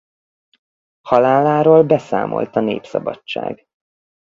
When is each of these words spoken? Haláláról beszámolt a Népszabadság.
Haláláról 1.01 1.83
beszámolt 1.83 2.55
a 2.55 2.59
Népszabadság. 2.59 3.65